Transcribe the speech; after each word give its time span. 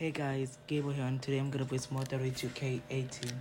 Hey 0.00 0.12
guys, 0.12 0.56
Gable 0.66 0.92
here 0.92 1.04
and 1.04 1.20
today 1.20 1.36
I'm 1.36 1.50
gonna 1.50 1.66
play 1.66 1.76
Small 1.76 2.02
32K18. 2.02 3.32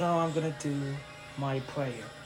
So 0.00 0.06
I'm 0.06 0.32
gonna 0.32 0.54
do 0.60 0.74
my 1.36 1.60
prayer. 1.60 2.19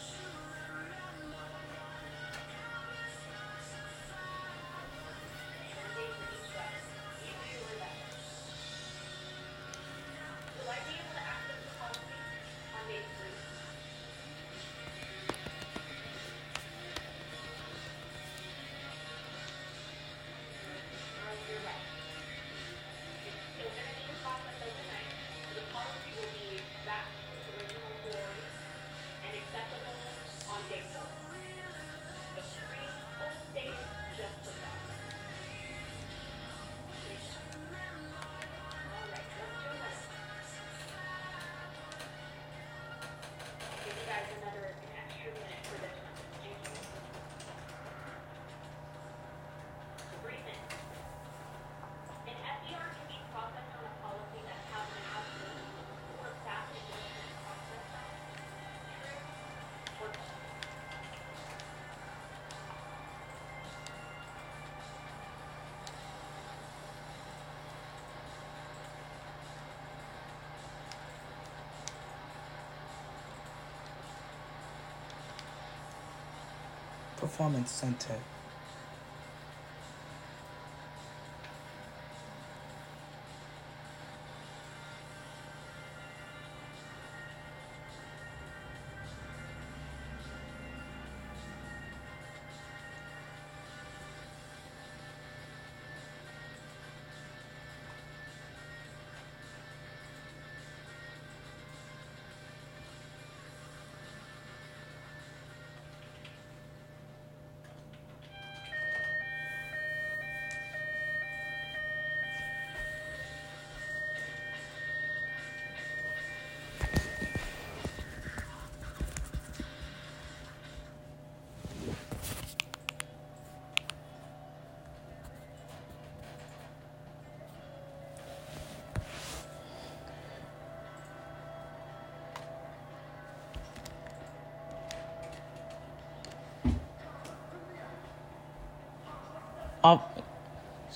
Performance 77.24 77.70
Center. 77.70 78.33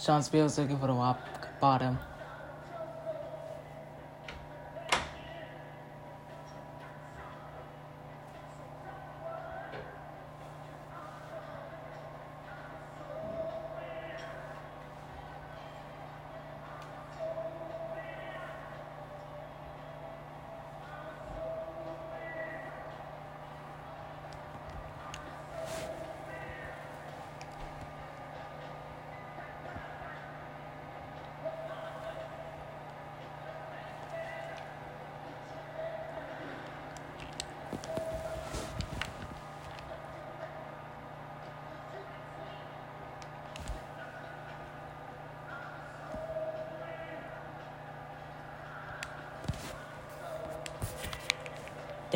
John 0.09 0.23
Spiel's 0.23 0.57
looking 0.57 0.79
for 0.79 0.87
the 0.87 0.95
bottom. 1.61 1.99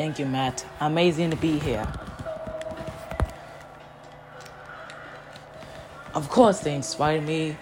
Thank 0.03 0.19
you, 0.19 0.25
Matt. 0.25 0.65
Amazing 0.81 1.29
to 1.29 1.37
be 1.37 1.57
here. 1.57 1.87
Of 6.13 6.27
course, 6.27 6.59
they 6.59 6.75
inspired 6.75 7.23
me 7.23 7.55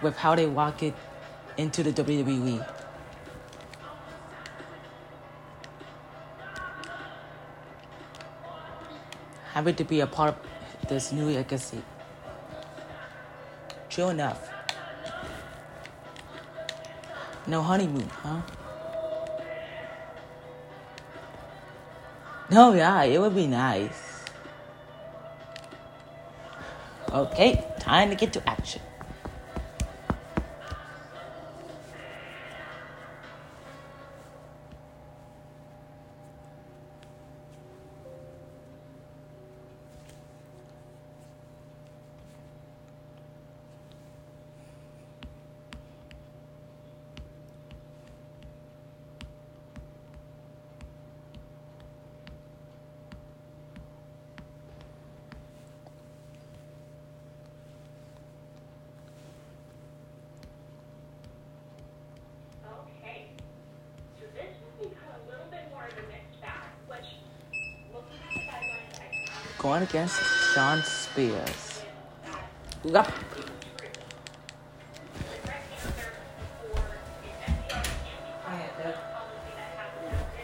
with 0.00 0.16
how 0.16 0.36
they 0.36 0.46
walk 0.46 0.84
it 0.84 0.94
into 1.56 1.82
the 1.82 1.90
WWE. 1.90 2.64
Happy 9.52 9.72
to 9.72 9.82
be 9.82 9.98
a 9.98 10.06
part 10.06 10.36
of 10.36 10.88
this 10.88 11.10
new 11.10 11.28
legacy. 11.28 11.82
True 13.90 14.10
enough. 14.10 14.48
No 17.48 17.62
honeymoon, 17.62 18.08
huh? 18.22 18.42
No, 22.50 22.70
oh, 22.70 22.74
yeah, 22.74 23.02
it 23.04 23.20
would 23.20 23.34
be 23.34 23.46
nice. 23.46 24.24
Okay, 27.12 27.64
time 27.78 28.10
to 28.10 28.16
get 28.16 28.32
to 28.32 28.48
action. 28.48 28.82
Okay. 62.64 63.26
So 64.18 64.26
this 64.34 64.52
will 64.62 64.88
become 64.88 65.08
a 65.26 65.30
little 65.30 65.46
bit 65.50 65.68
more 65.70 65.84
of 65.86 65.92
a 65.92 66.06
mixed 66.08 66.40
bag, 66.40 66.70
which, 66.88 67.18
looking 67.92 68.18
at 68.26 68.34
the 68.34 68.40
guidelines, 68.40 68.94
I 69.00 69.26
found 69.26 69.58
Going 69.58 69.73
against 69.84 70.18
Sean 70.54 70.82
Spears. 70.82 71.82
Yup. 72.84 73.12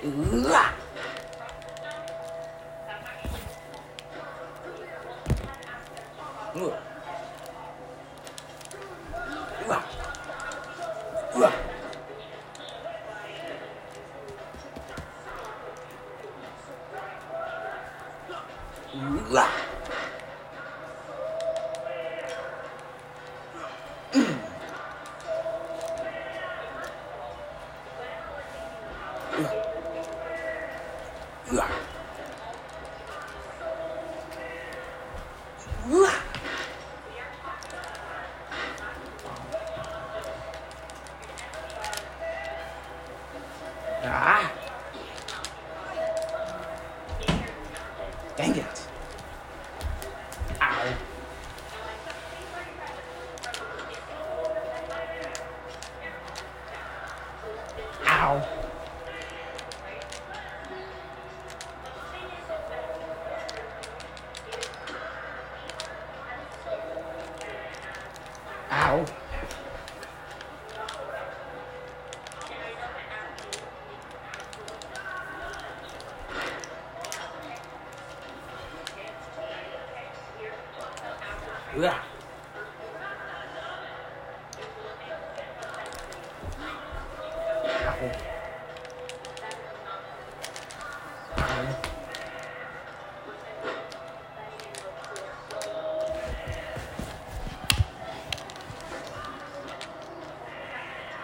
the 0.02 0.39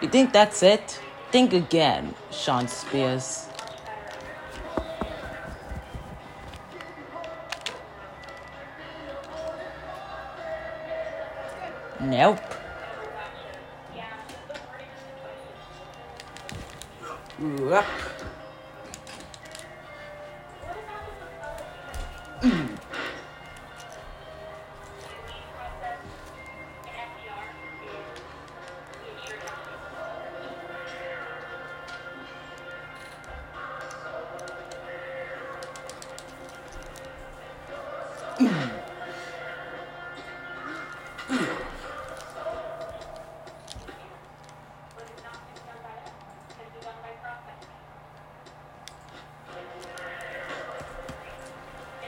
You 0.07 0.11
think 0.11 0.31
that's 0.31 0.63
it? 0.63 1.01
Think 1.33 1.51
again, 1.51 2.15
Sean 2.31 2.69
Spears. 2.69 3.46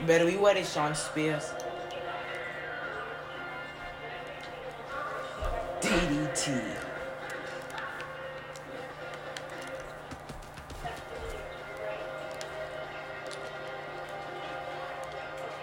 Better 0.06 0.24
be 0.26 0.36
ready, 0.36 0.64
Sean 0.64 0.94
Spears. 0.94 1.52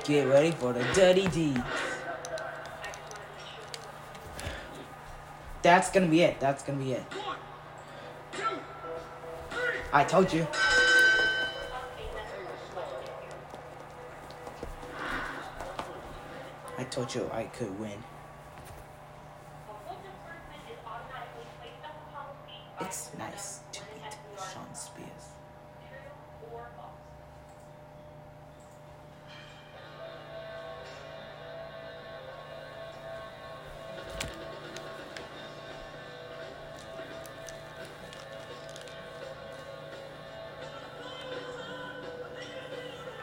Get 0.08 0.26
ready 0.30 0.52
for 0.52 0.72
the 0.72 0.86
dirty 0.94 1.28
deeds. 1.28 1.60
That's 5.62 5.92
gonna 5.92 6.08
be 6.08 6.22
it. 6.22 6.40
That's 6.40 6.64
gonna 6.64 6.82
be 6.82 6.94
it. 6.94 7.04
I 9.92 10.06
told 10.06 10.32
you. 10.32 10.48
I 16.78 16.84
told 16.86 17.14
you 17.14 17.30
I 17.34 17.44
could 17.44 17.78
win. 17.78 18.02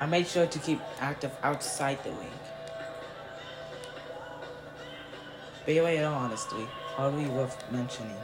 I 0.05 0.07
made 0.07 0.27
sure 0.27 0.47
to 0.47 0.59
keep 0.59 0.83
active 1.01 1.35
outside 1.43 2.05
the 2.05 2.11
wing. 2.11 2.31
But 5.65 5.71
anyway, 5.71 5.97
in 5.97 6.05
all 6.05 6.13
honesty, 6.13 6.69
hardly 6.95 7.25
worth 7.25 7.57
mentioning? 7.73 8.15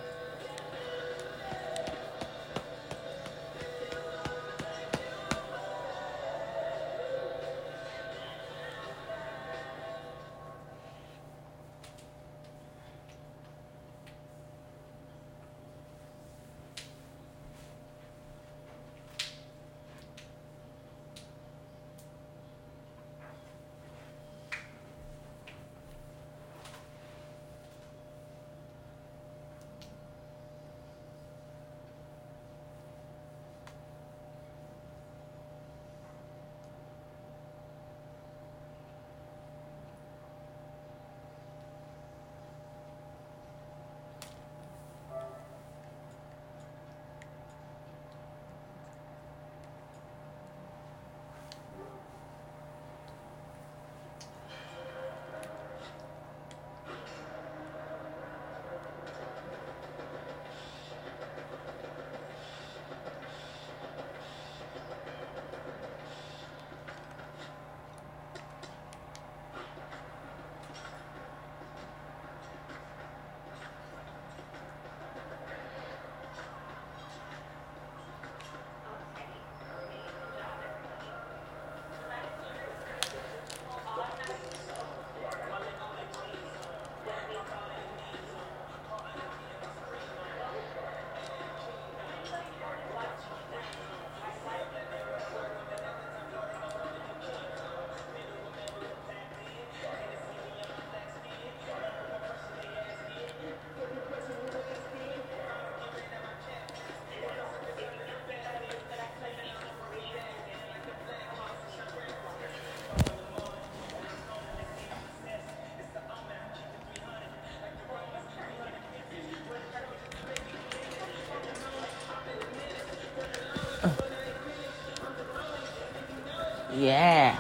耶 126.81 127.35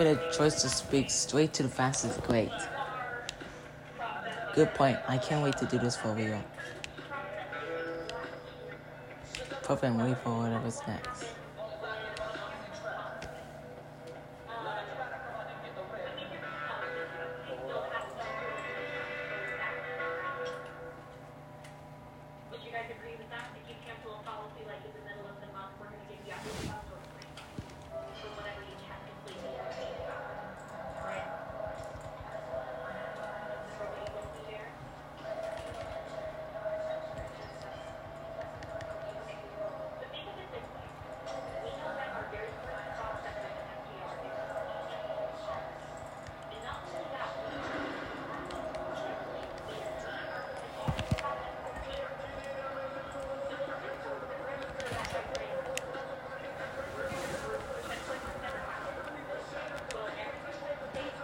having 0.00 0.16
a 0.16 0.32
choice 0.32 0.62
to 0.62 0.68
speak 0.68 1.10
straight 1.10 1.52
to 1.52 1.62
the 1.62 1.68
fans 1.68 2.04
is 2.04 2.16
great. 2.18 2.50
Good 4.54 4.72
point. 4.74 4.98
I 5.06 5.18
can't 5.18 5.44
wait 5.44 5.58
to 5.58 5.66
do 5.66 5.78
this 5.78 5.96
for 5.96 6.12
real. 6.14 6.42
Perfect. 9.62 9.84
I'm 9.84 10.14
for 10.16 10.38
whatever's 10.38 10.80
next. 10.88 11.29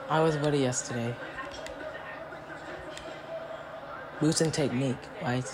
I 0.08 0.20
was 0.20 0.36
ready 0.38 0.58
yesterday. 0.58 1.16
Boost 4.20 4.40
and 4.40 4.54
technique, 4.54 4.96
right? 5.20 5.44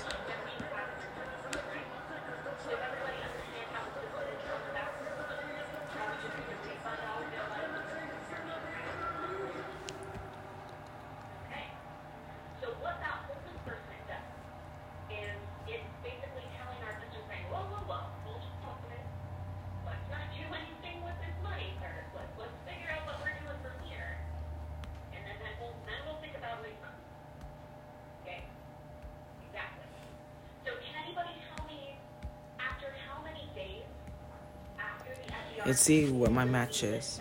and 35.64 35.76
see 35.76 36.10
what 36.10 36.32
my 36.32 36.44
match 36.44 36.82
is. 36.82 37.20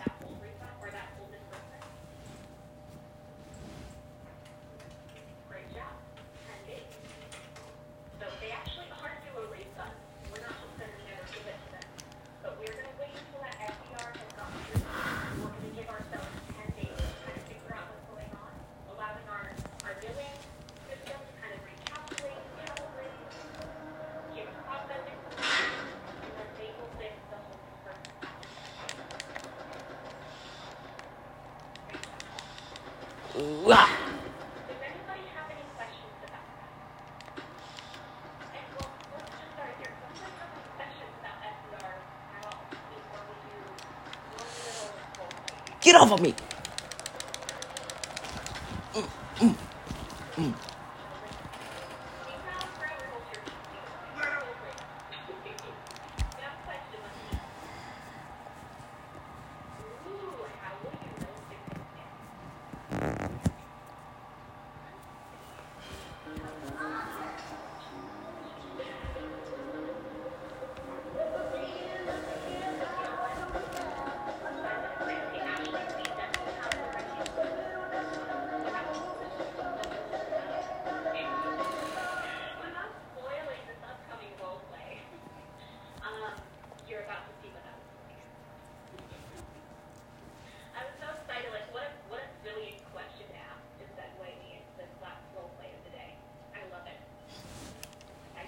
of 46.12 46.20
me. 46.20 46.41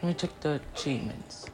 Let 0.04 0.08
me 0.08 0.14
check 0.16 0.40
the 0.40 0.60
achievements. 0.74 1.53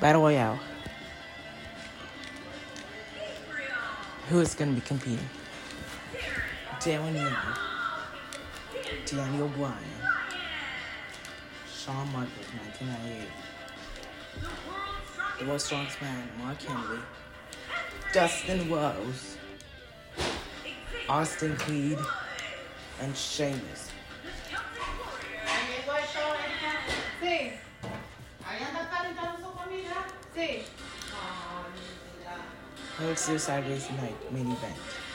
Battle 0.00 0.22
Royale. 0.22 0.58
Who 4.28 4.40
is 4.40 4.54
going 4.54 4.74
to 4.74 4.80
be 4.80 4.86
competing? 4.86 5.28
Darren 6.80 7.14
Young, 7.14 7.34
Daniel 9.06 9.48
Bryan, 9.48 9.74
Shawn 11.72 12.06
Michaels, 12.08 12.46
1998, 12.76 13.28
The 15.38 15.44
World's 15.46 15.64
Strongest 15.64 16.02
Man, 16.02 16.28
Mark 16.38 16.60
Henry, 16.62 16.98
Dustin 18.12 18.70
Rhodes, 18.70 19.38
Austin 21.08 21.56
Creed, 21.56 21.98
and 23.00 23.16
Sheamus. 23.16 23.90
Hood 32.98 33.18
Suicide 33.18 33.66
Night 33.98 34.16
main 34.32 34.50
event. 34.50 35.05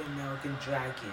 the 0.00 0.06
American 0.06 0.56
Dragon. 0.60 1.12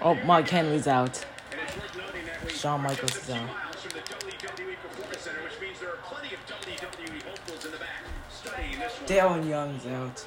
Oh, 0.00 0.14
Mike 0.24 0.48
Henry's 0.48 0.86
out. 0.86 1.24
Shawn 2.48 2.82
Michaels 2.82 3.16
is 3.16 3.30
out. 3.30 3.48
Center, 5.18 5.40
WWE 5.40 7.22
hopefuls 7.22 7.64
in 7.64 7.72
the 7.72 7.78
back. 7.78 9.06
Dale 9.06 9.44
Young's 9.44 9.86
out. 9.86 10.26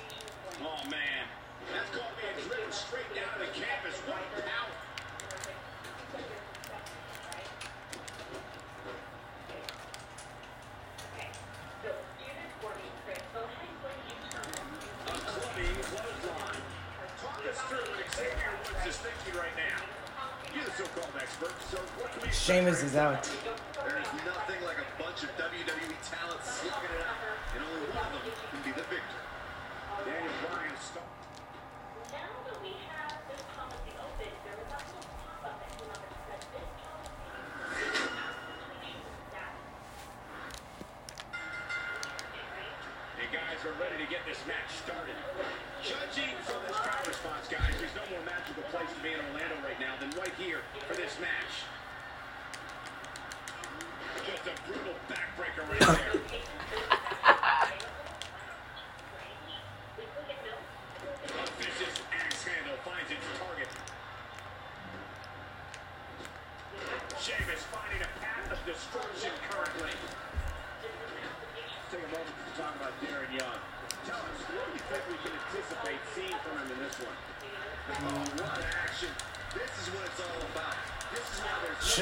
is 22.83 22.95
out. 22.95 23.40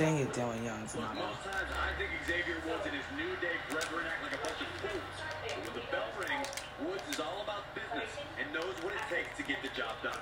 Dang 0.00 0.16
it, 0.16 0.32
Dylan 0.32 0.64
Young's 0.64 0.96
not 0.96 1.14
most 1.14 1.44
times 1.44 1.68
I 1.76 1.92
think 2.00 2.08
Xavier 2.24 2.56
Woods 2.64 2.88
and 2.88 2.96
his 2.96 3.04
New 3.20 3.36
Day 3.36 3.52
brethren 3.68 4.08
act 4.08 4.24
like 4.24 4.32
a 4.32 4.40
bunch 4.40 4.56
of 4.64 4.68
fools. 4.80 5.16
But 5.44 5.60
when 5.60 5.76
the 5.76 5.84
bell 5.92 6.08
rings, 6.16 6.48
Woods 6.80 7.04
is 7.12 7.20
all 7.20 7.44
about 7.44 7.68
business 7.76 8.08
and 8.40 8.48
knows 8.48 8.72
what 8.80 8.96
it 8.96 9.04
takes 9.12 9.36
to 9.36 9.44
get 9.44 9.60
the 9.60 9.68
job 9.76 9.92
done. 10.00 10.16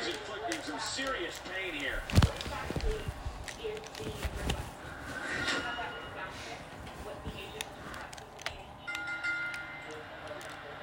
He's 0.00 0.16
inflicting 0.16 0.64
some 0.64 0.80
serious 0.80 1.36
pain 1.44 1.76
here. 1.76 2.00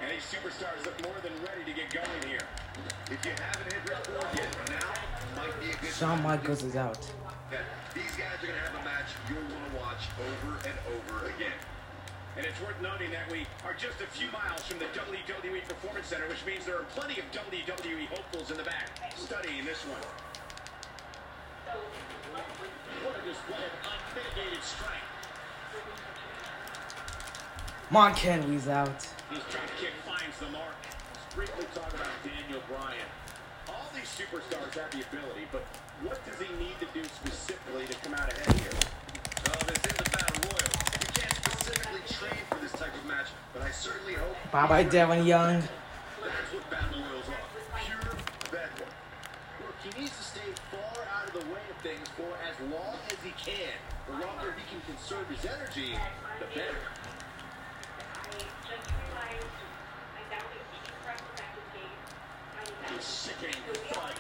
And 0.06 0.08
these 0.14 0.22
superstars 0.30 0.86
look 0.86 1.02
more 1.02 1.18
than 1.26 1.34
ready 1.42 1.66
to 1.66 1.74
get 1.74 1.90
going 1.90 2.30
here. 2.30 2.46
If 3.10 3.26
you 3.26 3.34
haven't 3.42 3.74
hit 3.74 3.82
record 3.90 4.22
yet, 4.38 4.54
now 4.70 5.42
might 5.42 5.58
be 5.58 5.74
a 5.74 5.82
good 5.82 5.90
Shawn 5.98 6.22
Michaels 6.22 6.62
is 6.62 6.76
out. 6.76 7.02
And 12.38 12.46
it's 12.46 12.60
worth 12.60 12.76
noting 12.82 13.12
that 13.12 13.32
we 13.32 13.48
are 13.64 13.74
just 13.74 14.02
a 14.04 14.08
few 14.12 14.28
miles 14.28 14.62
from 14.68 14.80
the 14.80 14.92
WWE 14.92 15.64
Performance 15.70 16.08
Center, 16.08 16.28
which 16.28 16.46
means 16.46 16.66
there 16.66 16.76
are 16.76 16.88
plenty 16.92 17.16
of 17.16 17.26
WWE 17.32 18.08
hopefuls 18.12 18.52
in 18.52 18.58
the 18.58 18.64
back 18.64 18.92
studying 19.16 19.64
this 19.64 19.80
one. 19.88 20.04
What 23.08 23.16
a 23.16 23.24
display 23.24 23.64
of 23.64 23.74
unmitigated 23.88 24.64
strength. 24.64 25.16
Mark 27.90 28.18
Henry's 28.18 28.68
out. 28.68 29.08
His 29.32 29.40
drop 29.48 29.72
kick 29.80 29.96
finds 30.04 30.36
the 30.40 30.52
mark. 30.52 30.76
Let's 31.14 31.36
briefly 31.36 31.66
talk 31.74 31.94
about 31.94 32.12
Daniel 32.20 32.60
Bryan. 32.68 33.08
All 33.70 33.88
these 33.96 34.12
superstars 34.12 34.76
have 34.76 34.92
the 34.92 35.08
ability, 35.08 35.48
but 35.54 35.64
what 36.04 36.20
does 36.26 36.36
he 36.36 36.52
need 36.60 36.76
to 36.84 36.88
do 36.94 37.04
specifically 37.08 37.88
to 37.88 37.96
come 38.04 38.14
out 38.14 38.28
ahead 38.34 38.60
here? 38.60 39.05
Specifically 42.06 42.28
train 42.28 42.46
for 42.50 42.60
this 42.60 42.72
type 42.72 42.94
of 42.94 43.06
match, 43.06 43.28
but 43.54 43.62
I 43.62 43.72
certainly 43.72 44.14
hope. 44.14 44.36
Bye 44.52 44.68
bye, 44.68 44.84
Devin 44.84 45.26
Young. 45.26 45.62
That's 45.62 46.54
what 46.54 46.70
battle 46.70 47.02
royals 47.02 47.30
are. 47.30 47.80
Pure 47.86 48.16
bedlam. 48.52 48.90
Look, 49.62 49.76
he 49.84 50.02
needs 50.02 50.16
to 50.18 50.24
stay 50.24 50.50
far 50.72 51.06
out 51.16 51.28
of 51.28 51.34
the 51.34 51.46
way 51.52 51.62
of 51.70 51.78
things 51.84 52.08
for 52.18 52.32
as 52.46 52.56
long 52.72 52.98
as 53.08 53.18
he 53.24 53.32
can. 53.38 53.74
The 54.08 54.14
longer 54.14 54.54
he 54.58 54.64
can 54.70 54.82
conserve 54.86 55.28
his 55.30 55.46
energy, 55.46 55.98
the 56.40 56.46
better. 56.54 56.78
A 62.88 63.02
sickening 63.02 63.56
thud. 63.92 64.14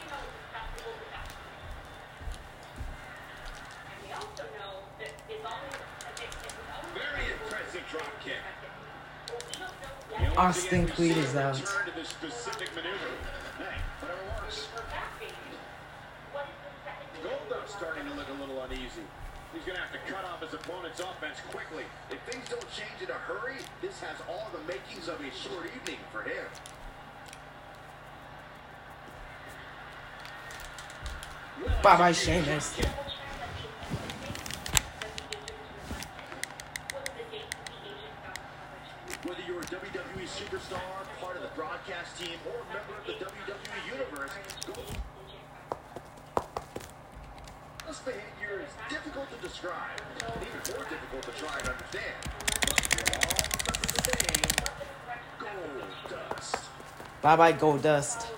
Very 6.93 7.25
impressive 7.31 7.74
drop 7.74 7.74
kick. 7.74 7.74
And 7.74 7.74
once 7.74 7.74
Austin 10.37 10.87
Creed 10.87 11.17
is 11.17 11.35
out. 11.35 11.55
Goldust 17.23 17.69
starting 17.69 18.05
to 18.05 18.13
look 18.13 18.27
a 18.29 18.41
little 18.41 18.61
uneasy. 18.63 19.01
He's 19.53 19.63
going 19.63 19.75
to 19.75 19.81
have 19.81 19.93
to 19.93 20.11
cut 20.11 20.25
off 20.25 20.41
his 20.41 20.53
opponent's 20.53 20.99
offense 20.99 21.37
quickly. 21.49 21.83
If 22.11 22.19
things 22.29 22.49
don't 22.49 22.69
change 22.71 23.01
in 23.01 23.09
a 23.09 23.13
hurry, 23.13 23.55
this 23.81 23.99
has 24.01 24.17
all 24.27 24.49
the 24.51 24.59
makings 24.67 25.07
of 25.07 25.21
a 25.21 25.31
short 25.31 25.67
evening 25.67 25.99
for 26.11 26.23
him. 26.23 26.45
Bye 31.81 31.97
bye, 31.97 32.11
Sheamus. 32.11 32.75
Superstar, 40.45 40.79
part 41.19 41.35
of 41.35 41.41
the 41.41 41.49
broadcast 41.55 42.17
team, 42.19 42.37
or 42.45 42.61
a 42.61 42.65
member 42.69 42.93
of 42.99 43.05
the 43.07 43.13
WWE 43.13 43.91
Universe, 43.91 44.31
This 47.87 47.99
behavior 47.99 48.61
is 48.61 48.73
difficult 48.89 49.25
to 49.31 49.47
describe, 49.47 50.01
and 50.21 50.41
even 50.41 50.75
more 50.75 50.85
difficult 50.85 51.23
to 51.23 51.31
try 51.43 51.57
and 51.59 51.69
understand. 51.69 52.15
Gold 55.39 55.89
Dust. 56.09 56.55
Bye 57.21 57.35
bye, 57.35 57.53
Goldust. 57.53 58.19
That 58.19 58.34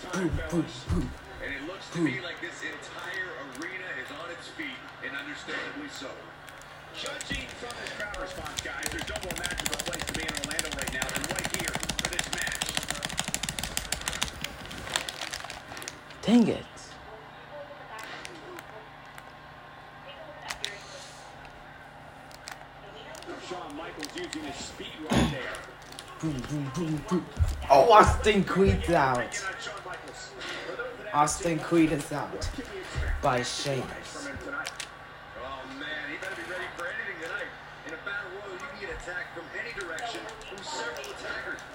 time, 0.00 0.30
fellas. 0.48 0.84
and 0.92 1.54
it 1.54 1.66
looks 1.66 1.88
to 1.90 2.00
me 2.00 2.20
like 2.20 2.40
this 2.40 2.62
entire 2.62 3.30
arena 3.58 3.88
is 4.00 4.10
on 4.10 4.30
its 4.30 4.48
feet, 4.48 4.80
and 5.04 5.16
understandably 5.16 5.88
so. 5.92 6.08
Judging 6.96 7.46
from 7.60 7.70
this 7.80 7.92
crowd 7.96 8.16
response, 8.20 8.60
guys, 8.62 8.84
there's 8.90 9.08
no 9.08 9.16
more 9.22 9.36
magical 9.38 9.76
place 9.86 10.04
to 10.04 10.12
be 10.12 10.22
in 10.22 10.32
Orlando 10.42 10.70
right 10.76 10.92
now 10.92 11.06
than 11.06 11.22
right 11.30 11.56
here 11.56 11.74
for 12.02 12.08
this 12.10 12.26
match. 12.34 12.66
Dang 16.22 16.48
it. 16.48 16.64
Shawn 23.48 23.76
Michaels 23.76 24.08
using 24.14 24.42
his 24.44 24.56
speed 24.56 24.86
right 25.10 25.30
there. 25.32 25.60
Boom, 26.20 26.42
boom, 26.50 26.70
boom, 26.74 27.04
boom. 27.08 27.26
Oh, 27.70 27.92
Austin 27.92 28.44
Creed's 28.44 28.90
out. 28.90 29.16
Checking 29.16 29.46
on 29.46 29.54
Shawn 29.60 29.80
Michaels. 29.86 30.30
For 30.66 30.76
those 30.76 30.86
that 30.98 30.99
haven't 30.99 30.99
Austin 31.12 31.58
Creed 31.58 31.90
is 31.90 32.12
out 32.12 32.48
by 33.20 33.42
Sheamus. 33.42 34.28
Oh 34.28 34.32
a. 39.76 39.80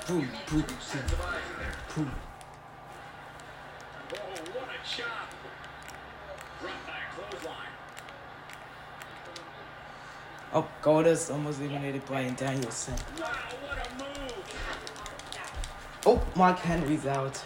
Boom, 0.07 0.29
boom, 0.49 0.65
in. 0.93 1.01
Boom. 1.95 2.11
Oh, 4.13 4.17
what 4.53 4.69
a 4.69 4.79
chop. 4.87 5.29
Front 6.61 6.87
back 6.87 7.13
clothesline. 7.15 7.73
Oh, 10.53 10.67
Goldust 10.81 11.33
almost 11.33 11.59
eliminated 11.59 12.05
Bryan 12.05 12.35
Danielson. 12.35 12.95
A! 13.21 13.29
Oh, 16.05 16.21
Mark 16.35 16.59
Henry's 16.59 17.05
out. 17.05 17.43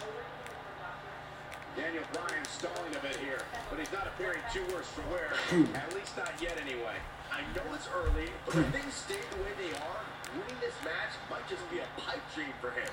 He's 3.80 3.92
not 3.92 4.06
appearing 4.06 4.40
too 4.52 4.62
worse 4.72 4.86
for 4.86 5.02
wear. 5.10 5.32
At 5.74 5.94
least 5.94 6.16
not 6.16 6.32
yet, 6.40 6.58
anyway. 6.60 6.96
I 7.32 7.40
know 7.56 7.62
it's 7.74 7.88
early, 7.94 8.28
but 8.46 8.56
if 8.56 8.66
things 8.68 8.94
stay 8.94 9.18
the 9.30 9.36
way 9.42 9.50
they 9.56 9.72
are, 9.78 10.00
winning 10.36 10.60
this 10.60 10.74
match 10.84 11.12
might 11.30 11.48
just 11.48 11.68
be 11.70 11.78
a 11.78 11.86
pipe 12.00 12.20
dream 12.34 12.52
for 12.60 12.70
him. 12.70 12.88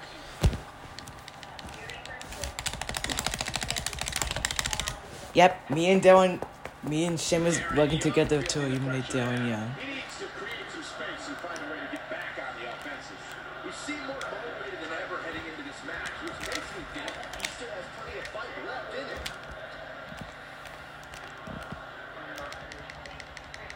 Yep, 5.33 5.69
me 5.69 5.91
and 5.91 6.01
Dylan, 6.01 6.41
me 6.83 7.05
and 7.05 7.19
Sheamus 7.19 7.59
working 7.75 7.99
together 7.99 8.41
to 8.41 8.65
eliminate 8.65 9.03
Darren 9.05 9.49
Young. 9.49 9.75
He 9.79 9.93
needs 9.95 10.17
to 10.19 10.25
create 10.33 10.65
some 10.73 10.81
space 10.81 11.27
and 11.27 11.37
find 11.37 11.59
a 11.59 11.69
way 11.71 11.77
to 11.77 11.91
get 11.91 12.09
back 12.09 12.33
on 12.41 12.57
the 12.57 12.65
offensive. 12.69 13.21
He 13.65 13.71
seemed 13.71 14.01
more 14.07 14.17
motivated 14.17 14.79
than 14.81 14.91
ever 14.97 15.17
heading 15.21 15.45
into 15.45 15.61
this 15.61 15.77
match, 15.85 16.09
which 16.25 16.39
makes 16.41 16.69
me 16.73 16.81
think 16.93 17.11
he 17.37 17.45
still 17.53 17.69
has 17.69 17.85
plenty 18.01 18.17
of 18.17 18.27
fight 18.33 18.49
left 18.65 18.93
in 18.97 19.05
him. 19.05 19.21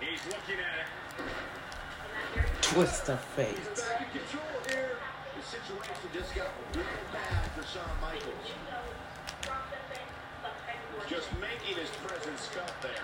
He's 0.00 0.26
looking 0.26 0.60
at 0.60 0.84
it. 0.84 2.62
Twist 2.62 3.08
of 3.08 3.20
fate. 3.20 3.83
Control 4.14 4.62
here. 4.68 4.94
The 5.34 5.42
situation 5.42 6.06
just 6.14 6.32
got 6.36 6.46
real 6.72 6.84
bad 7.12 7.50
for 7.50 7.66
Shawn 7.66 7.82
Michaels. 8.00 8.46
Just 11.10 11.26
making 11.40 11.82
his 11.82 11.90
presence 11.98 12.46
felt 12.46 12.70
there. 12.80 13.02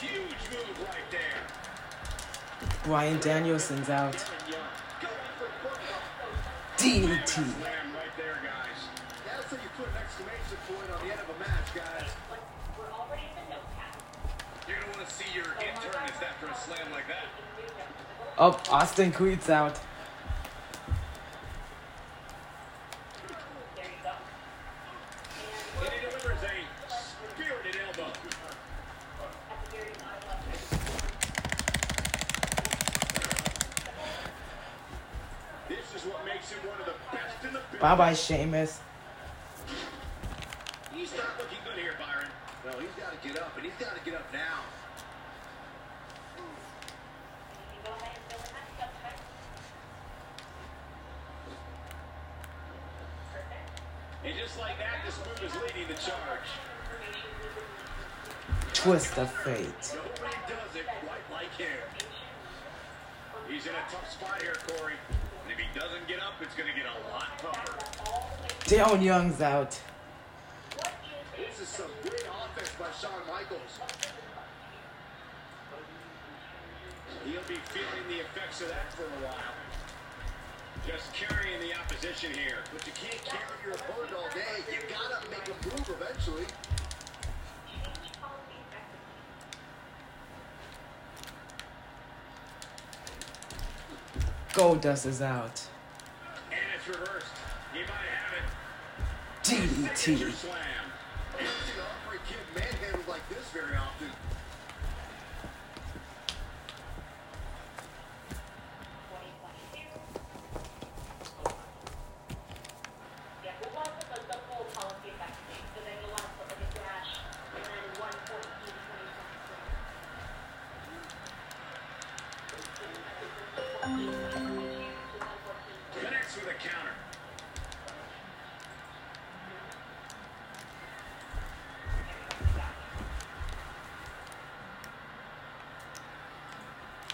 Huge 0.00 0.42
move 0.50 0.88
right 0.90 1.08
there. 1.12 1.38
Bryan 2.82 3.20
Danielson's 3.20 3.88
out. 3.90 4.16
DDT. 6.78 7.38
Right 7.62 8.10
there, 8.16 8.42
guys. 8.42 8.80
That's 9.24 9.46
how 9.46 9.56
you 9.56 9.70
put 9.76 9.86
an 9.86 10.02
exclamation 10.02 10.58
point 10.66 10.90
on 10.90 11.06
the 11.06 11.12
end 11.12 11.20
of 11.22 11.30
a 11.30 11.38
match, 11.38 11.70
guys. 11.76 12.10
We're 12.76 12.90
already 12.90 13.22
in 13.22 13.46
the 13.46 13.54
no-town. 13.54 14.02
You're 14.66 14.80
gonna 14.80 14.98
want 14.98 15.08
to 15.08 15.14
see 15.14 15.30
your 15.32 15.54
intern 15.62 16.02
is 16.10 16.18
after 16.18 16.46
a 16.50 16.56
slam 16.58 16.90
like 16.90 17.06
that. 17.06 17.30
Oh, 18.40 18.56
Austin 18.70 19.10
Creed's 19.10 19.50
out. 19.50 19.74
Bye 19.74 19.80
bye, 25.82 25.90
delivers 26.00 26.38
a 26.44 26.52
spirited 27.34 27.80
elbow. 27.84 28.12
This 35.68 35.94
is 35.96 36.04
what 36.08 36.24
makes 36.24 36.52
him 36.52 36.60
one 36.68 36.78
of 36.78 36.86
the 36.86 36.94
best 37.10 37.42
in 37.42 37.52
the 37.52 37.58
business. 37.58 37.80
Bye 37.80 37.96
bye, 37.96 38.14
Sheamus. 38.14 38.80
He's 40.94 41.12
not 41.16 41.36
looking 41.38 41.58
good 41.64 41.78
here, 41.82 41.96
Byron. 41.98 42.30
No, 42.64 42.70
he's 42.78 42.94
got 42.96 43.10
to 43.20 43.28
get 43.28 43.36
up, 43.42 43.56
and 43.56 43.64
he's 43.64 43.74
got 43.84 43.96
to 43.96 44.00
get 44.04 44.14
up 44.14 44.32
now. 44.32 44.62
And 54.24 54.36
just 54.36 54.58
like 54.58 54.76
that, 54.78 55.04
this 55.06 55.16
move 55.24 55.40
is 55.48 55.54
leading 55.62 55.86
the 55.88 55.94
charge. 55.94 56.48
Twist 58.74 59.16
of 59.16 59.30
fate. 59.32 59.94
Nobody 59.94 60.36
does 60.46 60.74
it 60.76 60.86
quite 61.06 61.30
like 61.32 61.54
him. 61.56 61.78
He's 63.48 63.64
in 63.64 63.72
a 63.72 63.84
tough 63.90 64.10
spot 64.12 64.42
here, 64.42 64.56
Corey. 64.66 64.98
And 65.44 65.52
if 65.52 65.58
he 65.58 65.68
doesn't 65.78 66.06
get 66.08 66.20
up, 66.20 66.42
it's 66.42 66.54
going 66.54 66.68
to 66.68 66.74
get 66.76 66.84
a 66.84 66.98
lot 67.10 67.38
tougher. 67.38 67.78
Darren 68.68 69.02
Young's 69.02 69.40
out. 69.40 69.80
This 71.38 71.58
is 71.58 71.68
some 71.68 71.86
great 72.02 72.20
offense 72.20 72.70
by 72.78 72.84
Shawn 73.00 73.22
Michaels. 73.26 73.80
He'll 77.24 77.40
be 77.48 77.54
feeling 77.70 78.08
the 78.10 78.20
effects 78.20 78.60
of 78.60 78.68
that 78.68 78.92
for 78.92 79.04
a 79.04 79.26
while. 79.26 79.54
Just 80.86 81.14
carrying 81.14 81.62
the 81.62 81.74
opposition 81.80 82.30
here. 82.34 82.58
But 82.70 82.86
you 82.86 82.92
can't 82.92 83.24
carry 83.24 83.40
your 83.64 83.72
opponent 83.72 84.12
all 84.14 84.28
day. 84.34 84.62
You 84.70 84.86
got 84.90 85.22
to 85.22 85.30
make 85.30 85.48
a 85.48 85.54
move 85.66 85.88
eventually. 86.02 86.44
Goldust 94.52 95.06
is 95.06 95.22
out. 95.22 95.62
And 96.50 96.60
it's 96.76 96.86
reversed. 96.86 97.27
DDT. 99.48 100.77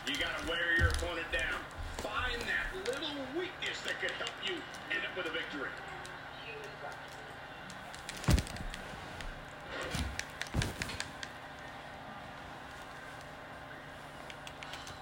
You 0.07 0.15
gotta 0.17 0.47
wear 0.47 0.77
your 0.77 0.89
opponent 0.89 1.25
down. 1.33 1.61
Find 1.97 2.39
that 2.43 2.67
little 2.87 3.17
weakness 3.35 3.81
that 3.85 3.99
could 4.03 4.11
help 4.13 4.31
you 4.47 4.53
end 4.91 5.01
up 5.11 5.17
with 5.17 5.27
a 5.27 5.31
victory. 5.31 5.71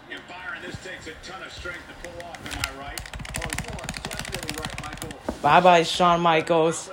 And 0.09 0.21
Byron, 0.29 0.63
this 0.65 0.77
takes 0.85 1.09
a 1.09 1.15
ton 1.29 1.43
of 1.43 1.53
strength 1.53 1.81
to 1.89 2.09
pull 2.09 2.29
off, 2.29 2.39
am 2.55 2.77
I 2.77 2.85
right? 2.85 3.01
Oh, 3.39 3.51
you 3.65 3.81
are 3.81 3.87
definitely 4.05 4.57
right, 4.61 4.83
Michael. 4.85 5.19
Bye-bye, 5.43 5.83
Shawn 5.83 6.21
Michaels. 6.21 6.91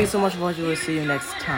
Thank 0.00 0.08
you 0.08 0.12
so 0.12 0.20
much 0.20 0.34
for 0.34 0.40
watching. 0.40 0.64
We'll 0.64 0.76
see 0.76 0.94
you 0.94 1.04
next 1.04 1.30
time. 1.32 1.40